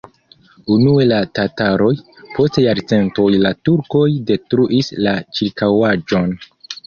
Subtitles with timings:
[0.75, 1.89] Unue la tataroj,
[2.37, 6.35] post jarcentoj la turkoj detruis la ĉirkaŭaĵon.